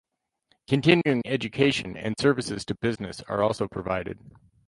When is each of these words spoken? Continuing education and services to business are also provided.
Continuing 0.67 1.21
education 1.25 1.95
and 1.95 2.15
services 2.19 2.65
to 2.65 2.73
business 2.73 3.21
are 3.29 3.43
also 3.43 3.67
provided. 3.67 4.17